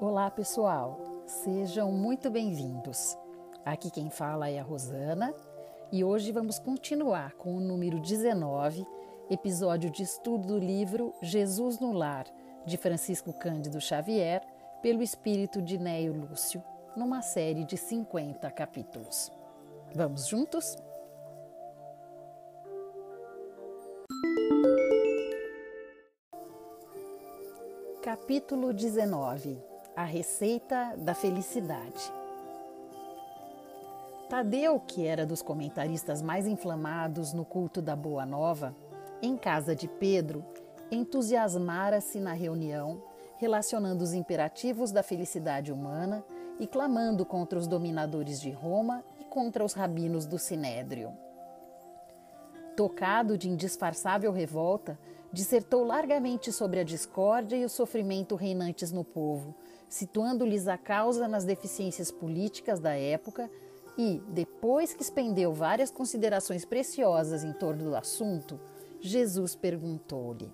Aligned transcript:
Olá, 0.00 0.30
pessoal. 0.30 1.24
Sejam 1.26 1.90
muito 1.90 2.30
bem-vindos. 2.30 3.18
Aqui 3.64 3.90
quem 3.90 4.10
fala 4.10 4.48
é 4.48 4.60
a 4.60 4.62
Rosana 4.62 5.34
e 5.90 6.04
hoje 6.04 6.30
vamos 6.30 6.56
continuar 6.60 7.32
com 7.32 7.56
o 7.56 7.60
número 7.60 7.98
19, 7.98 8.86
episódio 9.28 9.90
de 9.90 10.04
estudo 10.04 10.46
do 10.46 10.56
livro 10.56 11.12
Jesus 11.20 11.80
no 11.80 11.90
Lar, 11.90 12.26
de 12.64 12.76
Francisco 12.76 13.32
Cândido 13.32 13.80
Xavier, 13.80 14.46
pelo 14.80 15.02
espírito 15.02 15.60
de 15.60 15.76
Neio 15.76 16.12
Lúcio, 16.12 16.62
numa 16.96 17.20
série 17.20 17.64
de 17.64 17.76
50 17.76 18.48
capítulos. 18.52 19.32
Vamos 19.92 20.28
juntos? 20.28 20.76
Capítulo 28.00 28.72
19 28.72 29.77
A 29.98 30.04
Receita 30.04 30.94
da 30.96 31.12
Felicidade 31.12 32.12
Tadeu, 34.28 34.78
que 34.78 35.04
era 35.04 35.26
dos 35.26 35.42
comentaristas 35.42 36.22
mais 36.22 36.46
inflamados 36.46 37.32
no 37.32 37.44
culto 37.44 37.82
da 37.82 37.96
Boa 37.96 38.24
Nova, 38.24 38.76
em 39.20 39.36
casa 39.36 39.74
de 39.74 39.88
Pedro, 39.88 40.44
entusiasmara-se 40.88 42.20
na 42.20 42.32
reunião, 42.32 43.02
relacionando 43.38 44.04
os 44.04 44.14
imperativos 44.14 44.92
da 44.92 45.02
felicidade 45.02 45.72
humana 45.72 46.24
e 46.60 46.66
clamando 46.68 47.26
contra 47.26 47.58
os 47.58 47.66
dominadores 47.66 48.40
de 48.40 48.52
Roma 48.52 49.02
e 49.18 49.24
contra 49.24 49.64
os 49.64 49.72
rabinos 49.72 50.26
do 50.26 50.38
Sinédrio. 50.38 51.12
Tocado 52.76 53.36
de 53.36 53.50
indisfarçável 53.50 54.30
revolta, 54.30 54.96
dissertou 55.32 55.84
largamente 55.84 56.52
sobre 56.52 56.80
a 56.80 56.84
discórdia 56.84 57.56
e 57.56 57.64
o 57.64 57.68
sofrimento 57.68 58.34
reinantes 58.34 58.90
no 58.90 59.04
povo, 59.04 59.54
situando-lhes 59.88 60.68
a 60.68 60.78
causa 60.78 61.28
nas 61.28 61.44
deficiências 61.44 62.10
políticas 62.10 62.80
da 62.80 62.94
época 62.94 63.50
e, 63.96 64.22
depois 64.28 64.94
que 64.94 65.02
expendeu 65.02 65.52
várias 65.52 65.90
considerações 65.90 66.64
preciosas 66.64 67.42
em 67.42 67.52
torno 67.52 67.84
do 67.84 67.96
assunto, 67.96 68.60
Jesus 69.00 69.54
perguntou-lhe: 69.54 70.52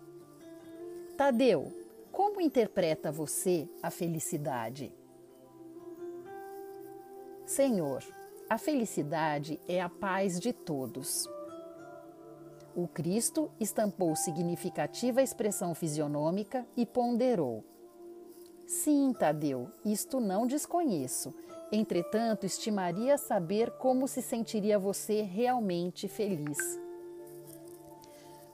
Tadeu, 1.17 1.73
como 2.11 2.41
interpreta 2.41 3.13
você 3.13 3.69
a 3.83 3.91
felicidade? 3.91 4.93
Senhor, 7.45 8.03
a 8.49 8.57
felicidade 8.57 9.61
é 9.69 9.81
a 9.81 9.89
paz 9.89 10.41
de 10.41 10.53
todos. 10.53 11.29
O 12.77 12.89
Cristo 12.89 13.53
estampou 13.61 14.17
significativa 14.17 15.23
expressão 15.23 15.77
fisionômica 15.77 16.67
e 16.77 16.85
ponderou: 16.85 17.65
Sim, 18.67 19.13
Tadeu, 19.17 19.69
isto 19.85 20.19
não 20.19 20.45
desconheço. 20.45 21.33
Entretanto, 21.71 22.45
estimaria 22.45 23.17
saber 23.17 23.71
como 23.79 24.09
se 24.09 24.21
sentiria 24.21 24.77
você 24.77 25.23
realmente 25.23 26.09
feliz. 26.09 26.59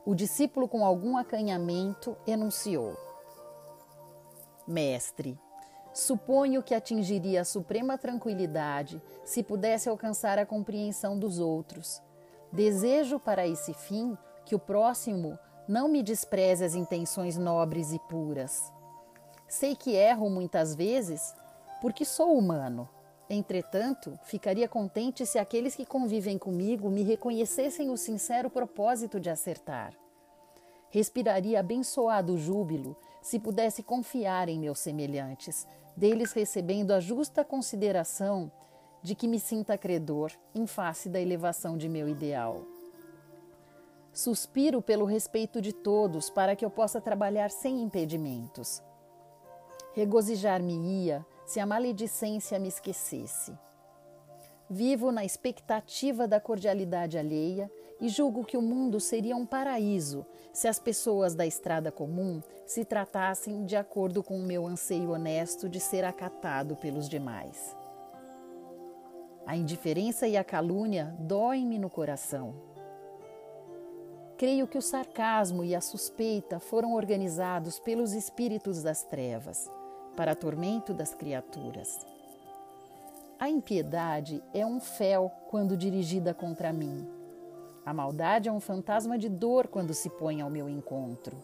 O 0.05 0.15
discípulo, 0.15 0.69
com 0.69 0.85
algum 0.85 1.17
acanhamento, 1.17 2.15
enunciou: 2.27 2.99
Mestre, 4.69 5.39
suponho 5.95 6.63
que 6.63 6.75
atingiria 6.75 7.41
a 7.41 7.45
suprema 7.45 7.97
tranquilidade 7.97 9.01
se 9.25 9.43
pudesse 9.43 9.89
alcançar 9.89 10.39
a 10.39 10.45
compreensão 10.45 11.19
dos 11.19 11.39
outros 11.39 12.03
Desejo 12.53 13.21
para 13.21 13.47
esse 13.47 13.73
fim 13.73 14.17
que 14.45 14.55
o 14.55 14.59
próximo 14.59 15.39
não 15.69 15.89
me 15.89 16.03
despreze 16.03 16.65
as 16.65 16.75
intenções 16.75 17.39
nobres 17.39 17.93
e 17.93 17.99
puras. 18.09 18.73
Sei 19.49 19.77
que 19.77 19.95
erro 19.95 20.29
muitas 20.29 20.75
vezes 20.75 21.35
porque 21.81 22.05
sou 22.05 22.37
humano. 22.37 22.89
Entretanto, 23.29 24.19
ficaria 24.25 24.69
contente 24.69 25.25
se 25.25 25.39
aqueles 25.39 25.77
que 25.77 25.87
convivem 25.87 26.37
comigo 26.37 26.91
me 26.91 27.03
reconhecessem 27.03 27.89
o 27.91 27.97
sincero 27.97 28.51
propósito 28.51 29.21
de 29.21 29.31
acertar. 29.31 29.95
Respiraria 30.91 31.61
abençoado 31.61 32.37
júbilo 32.37 32.97
se 33.23 33.39
pudesse 33.39 33.85
confiar 33.85 34.49
em 34.49 34.59
meus 34.59 34.81
semelhantes, 34.81 35.69
deles 35.97 36.33
recebendo 36.33 36.91
a 36.91 36.99
justa 36.99 37.45
consideração 37.45 38.51
de 39.03 39.15
que 39.15 39.27
me 39.27 39.41
sinta 39.41 39.79
credor 39.79 40.33
em 40.55 40.67
face 40.67 41.09
da 41.09 41.21
elevação 41.21 41.77
de 41.77 41.89
meu 41.89 42.09
ideal. 42.09 42.63
Suspiro 44.13 44.83
pelo 44.83 45.05
respeito 45.05 45.61
de 45.61 45.73
todos 45.73 46.29
para 46.29 46.57
que 46.57 46.65
eu 46.65 46.71
possa 46.71 47.01
trabalhar 47.01 47.51
sem 47.51 47.81
impedimentos. 47.81 48.83
Regozijar-me-ia 49.95 51.25
se 51.47 51.61
a 51.61 51.67
maledicência 51.67 52.59
me 52.59 52.69
esquecesse. 52.69 53.57
Vivo 54.69 55.11
na 55.11 55.25
expectativa 55.25 56.29
da 56.29 56.39
cordialidade 56.39 57.19
alheia 57.19 57.71
e 58.01 58.09
julgo 58.09 58.45
que 58.45 58.57
o 58.57 58.63
mundo 58.63 59.01
seria 59.01 59.37
um 59.37 59.45
paraíso 59.45 60.25
se 60.53 60.69
as 60.69 60.79
pessoas 60.79 61.35
da 61.35 61.45
estrada 61.45 61.91
comum 61.91 62.41
se 62.67 62.85
tratassem 62.85 63.65
de 63.65 63.75
acordo 63.75 64.23
com 64.23 64.39
o 64.39 64.45
meu 64.45 64.67
anseio 64.67 65.11
honesto 65.11 65.69
de 65.69 65.81
ser 65.81 66.05
acatado 66.05 66.77
pelos 66.77 67.09
demais. 67.09 67.80
A 69.47 69.57
indiferença 69.57 70.29
e 70.29 70.37
a 70.37 70.45
calúnia 70.45 71.15
doem-me 71.19 71.79
no 71.79 71.91
coração. 71.91 72.55
Creio 74.37 74.67
que 74.67 74.79
o 74.79 74.83
sarcasmo 74.83 75.65
e 75.65 75.75
a 75.75 75.81
suspeita 75.81 76.59
foram 76.59 76.95
organizados 76.95 77.79
pelos 77.79 78.13
espíritos 78.13 78.83
das 78.83 79.03
trevas, 79.03 79.71
para 80.17 80.35
tormento 80.35 80.95
das 80.95 81.15
criaturas. 81.15 82.07
A 83.39 83.49
impiedade 83.49 84.43
é 84.53 84.65
um 84.65 84.81
fel 84.81 85.31
quando 85.49 85.77
dirigida 85.77 86.33
contra 86.33 86.73
mim. 86.73 87.07
A 87.85 87.93
maldade 87.93 88.49
é 88.49 88.53
um 88.53 88.61
fantasma 88.61 89.19
de 89.19 89.29
dor 89.29 89.67
quando 89.67 89.95
se 89.95 90.09
põe 90.11 90.41
ao 90.41 90.51
meu 90.51 90.69
encontro. 90.69 91.37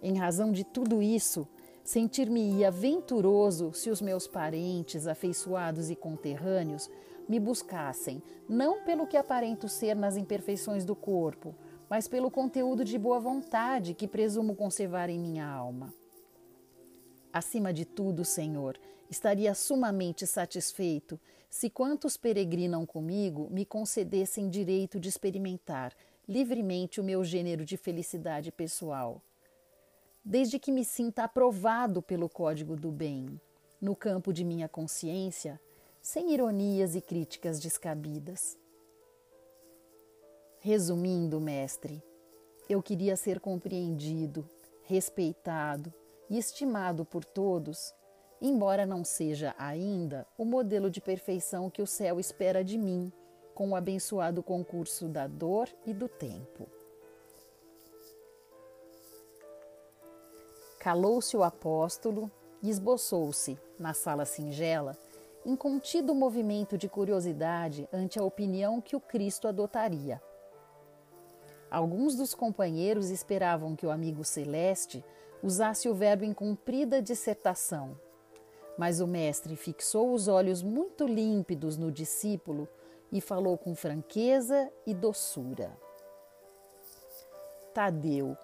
Em 0.00 0.16
razão 0.18 0.52
de 0.52 0.64
tudo 0.64 1.02
isso, 1.02 1.48
Sentir-me-ia 1.84 2.70
venturoso 2.70 3.74
se 3.74 3.90
os 3.90 4.00
meus 4.00 4.26
parentes, 4.26 5.06
afeiçoados 5.06 5.90
e 5.90 5.94
conterrâneos 5.94 6.88
me 7.28 7.38
buscassem, 7.38 8.22
não 8.48 8.82
pelo 8.84 9.06
que 9.06 9.18
aparento 9.18 9.68
ser 9.68 9.94
nas 9.94 10.16
imperfeições 10.16 10.82
do 10.82 10.96
corpo, 10.96 11.54
mas 11.88 12.08
pelo 12.08 12.30
conteúdo 12.30 12.86
de 12.86 12.98
boa 12.98 13.20
vontade 13.20 13.92
que 13.92 14.08
presumo 14.08 14.56
conservar 14.56 15.10
em 15.10 15.18
minha 15.18 15.46
alma. 15.46 15.92
Acima 17.30 17.70
de 17.70 17.84
tudo, 17.84 18.24
Senhor, 18.24 18.78
estaria 19.10 19.54
sumamente 19.54 20.26
satisfeito 20.26 21.20
se 21.50 21.68
quantos 21.68 22.16
peregrinam 22.16 22.86
comigo 22.86 23.46
me 23.50 23.66
concedessem 23.66 24.48
direito 24.48 24.98
de 24.98 25.10
experimentar 25.10 25.92
livremente 26.26 26.98
o 26.98 27.04
meu 27.04 27.22
gênero 27.22 27.62
de 27.62 27.76
felicidade 27.76 28.50
pessoal 28.50 29.20
desde 30.24 30.58
que 30.58 30.72
me 30.72 30.84
sinta 30.84 31.24
aprovado 31.24 32.00
pelo 32.00 32.28
código 32.28 32.74
do 32.74 32.90
bem, 32.90 33.38
no 33.80 33.94
campo 33.94 34.32
de 34.32 34.42
minha 34.42 34.68
consciência, 34.68 35.60
sem 36.00 36.32
ironias 36.32 36.94
e 36.94 37.00
críticas 37.00 37.60
descabidas. 37.60 38.58
Resumindo, 40.60 41.38
mestre, 41.38 42.02
eu 42.68 42.82
queria 42.82 43.16
ser 43.16 43.38
compreendido, 43.38 44.48
respeitado 44.84 45.92
e 46.30 46.38
estimado 46.38 47.04
por 47.04 47.22
todos, 47.22 47.94
embora 48.40 48.86
não 48.86 49.04
seja 49.04 49.54
ainda 49.58 50.26
o 50.38 50.44
modelo 50.46 50.90
de 50.90 51.02
perfeição 51.02 51.68
que 51.68 51.82
o 51.82 51.86
céu 51.86 52.18
espera 52.18 52.64
de 52.64 52.78
mim, 52.78 53.12
com 53.54 53.70
o 53.70 53.76
abençoado 53.76 54.42
concurso 54.42 55.06
da 55.06 55.26
dor 55.26 55.68
e 55.84 55.92
do 55.92 56.08
tempo. 56.08 56.73
Calou-se 60.84 61.34
o 61.34 61.42
apóstolo 61.42 62.30
e 62.62 62.68
esboçou-se, 62.68 63.58
na 63.78 63.94
sala 63.94 64.26
singela, 64.26 64.94
em 65.42 65.56
contido 65.56 66.14
movimento 66.14 66.76
de 66.76 66.90
curiosidade 66.90 67.88
ante 67.90 68.18
a 68.18 68.22
opinião 68.22 68.82
que 68.82 68.94
o 68.94 69.00
Cristo 69.00 69.48
adotaria. 69.48 70.20
Alguns 71.70 72.14
dos 72.14 72.34
companheiros 72.34 73.08
esperavam 73.08 73.74
que 73.74 73.86
o 73.86 73.90
amigo 73.90 74.22
celeste 74.24 75.02
usasse 75.42 75.88
o 75.88 75.94
verbo 75.94 76.22
em 76.22 76.34
cumprida 76.34 77.00
dissertação, 77.00 77.98
mas 78.76 79.00
o 79.00 79.06
mestre 79.06 79.56
fixou 79.56 80.12
os 80.12 80.28
olhos 80.28 80.62
muito 80.62 81.06
límpidos 81.06 81.78
no 81.78 81.90
discípulo 81.90 82.68
e 83.10 83.22
falou 83.22 83.56
com 83.56 83.74
franqueza 83.74 84.70
e 84.86 84.92
doçura. 84.92 85.74
Tadeu, 87.72 88.36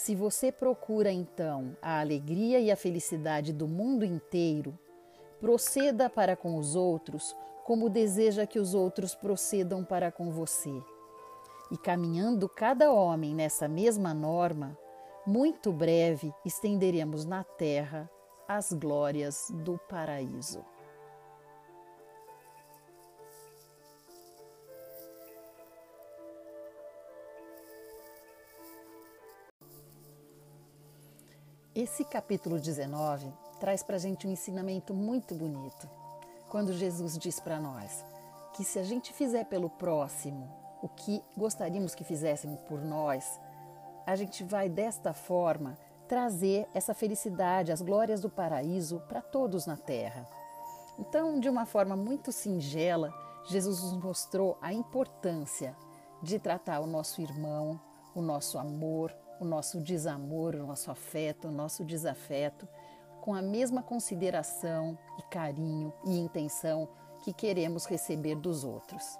se 0.00 0.14
você 0.14 0.50
procura 0.50 1.12
então 1.12 1.76
a 1.82 2.00
alegria 2.00 2.58
e 2.58 2.70
a 2.70 2.76
felicidade 2.76 3.52
do 3.52 3.68
mundo 3.68 4.02
inteiro, 4.02 4.78
proceda 5.38 6.08
para 6.08 6.34
com 6.34 6.56
os 6.56 6.74
outros 6.74 7.36
como 7.66 7.90
deseja 7.90 8.46
que 8.46 8.58
os 8.58 8.74
outros 8.74 9.14
procedam 9.14 9.84
para 9.84 10.10
com 10.10 10.30
você. 10.30 10.72
E 11.70 11.76
caminhando 11.76 12.48
cada 12.48 12.90
homem 12.90 13.34
nessa 13.34 13.68
mesma 13.68 14.14
norma, 14.14 14.76
muito 15.26 15.70
breve 15.70 16.32
estenderemos 16.46 17.26
na 17.26 17.44
terra 17.44 18.10
as 18.48 18.72
glórias 18.72 19.52
do 19.52 19.78
paraíso. 19.86 20.64
Esse 31.72 32.04
capítulo 32.04 32.58
19 32.58 33.32
traz 33.60 33.80
para 33.80 33.94
a 33.94 33.98
gente 33.98 34.26
um 34.26 34.30
ensinamento 34.32 34.92
muito 34.92 35.36
bonito. 35.36 35.88
Quando 36.48 36.72
Jesus 36.72 37.16
diz 37.16 37.38
para 37.38 37.60
nós 37.60 38.04
que 38.54 38.64
se 38.64 38.76
a 38.80 38.82
gente 38.82 39.12
fizer 39.12 39.44
pelo 39.44 39.70
próximo 39.70 40.52
o 40.82 40.88
que 40.88 41.22
gostaríamos 41.36 41.94
que 41.94 42.02
fizessem 42.02 42.56
por 42.68 42.82
nós, 42.82 43.40
a 44.04 44.16
gente 44.16 44.42
vai 44.42 44.68
desta 44.68 45.12
forma 45.12 45.78
trazer 46.08 46.68
essa 46.74 46.92
felicidade, 46.92 47.70
as 47.70 47.80
glórias 47.80 48.20
do 48.20 48.28
paraíso 48.28 48.98
para 49.08 49.22
todos 49.22 49.64
na 49.64 49.76
terra. 49.76 50.26
Então, 50.98 51.38
de 51.38 51.48
uma 51.48 51.66
forma 51.66 51.94
muito 51.94 52.32
singela, 52.32 53.14
Jesus 53.46 53.80
nos 53.80 54.02
mostrou 54.02 54.58
a 54.60 54.72
importância 54.72 55.76
de 56.20 56.40
tratar 56.40 56.80
o 56.80 56.86
nosso 56.86 57.22
irmão, 57.22 57.80
o 58.12 58.20
nosso 58.20 58.58
amor, 58.58 59.14
o 59.40 59.44
nosso 59.44 59.80
desamor, 59.80 60.54
o 60.54 60.66
nosso 60.66 60.90
afeto, 60.90 61.48
o 61.48 61.50
nosso 61.50 61.82
desafeto, 61.82 62.68
com 63.22 63.34
a 63.34 63.42
mesma 63.42 63.82
consideração 63.82 64.96
e 65.18 65.22
carinho 65.22 65.92
e 66.04 66.18
intenção 66.18 66.88
que 67.24 67.32
queremos 67.32 67.86
receber 67.86 68.36
dos 68.36 68.64
outros. 68.64 69.18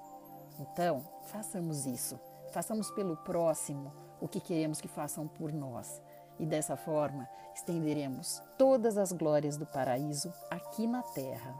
Então, 0.58 1.02
façamos 1.24 1.86
isso. 1.86 2.20
Façamos 2.52 2.90
pelo 2.90 3.16
próximo 3.16 3.92
o 4.20 4.28
que 4.28 4.40
queremos 4.40 4.80
que 4.80 4.88
façam 4.88 5.26
por 5.26 5.52
nós. 5.52 6.02
E 6.38 6.46
dessa 6.46 6.76
forma, 6.76 7.28
estenderemos 7.54 8.42
todas 8.58 8.98
as 8.98 9.12
glórias 9.12 9.56
do 9.56 9.66
paraíso 9.66 10.32
aqui 10.50 10.86
na 10.86 11.02
terra. 11.02 11.54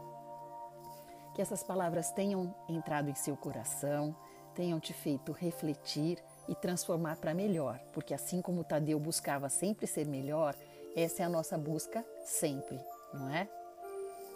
Que 1.35 1.43
essas 1.43 1.63
palavras 1.63 2.11
tenham 2.11 2.55
entrado 2.69 3.09
em 3.09 3.15
seu 3.15 3.37
coração, 3.37 4.15
tenham 4.55 4.81
te 4.81 4.93
feito 4.93 5.33
refletir 5.33 6.23
e 6.51 6.55
transformar 6.57 7.17
para 7.17 7.33
melhor, 7.33 7.79
porque 7.93 8.13
assim 8.13 8.43
como 8.43 8.65
Tadeu 8.65 8.99
buscava 8.99 9.49
sempre 9.49 9.87
ser 9.87 10.05
melhor, 10.05 10.57
essa 10.97 11.23
é 11.23 11.25
a 11.25 11.29
nossa 11.29 11.57
busca 11.57 12.05
sempre, 12.25 12.79
não 13.15 13.31
é? 13.31 13.49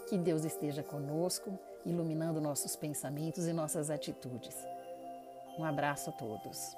Que 0.08 0.16
Deus 0.16 0.44
esteja 0.44 0.82
conosco 0.82 1.58
iluminando 1.84 2.40
nossos 2.40 2.76
pensamentos 2.76 3.49
e 3.49 3.52
nossas 3.52 3.90
atitudes. 3.90 4.56
Um 5.58 5.64
abraço 5.64 6.11
a 6.11 6.12
todos. 6.12 6.76